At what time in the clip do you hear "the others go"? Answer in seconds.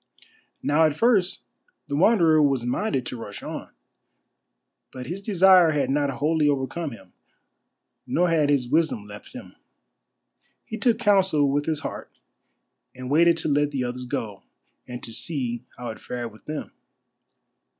13.69-14.41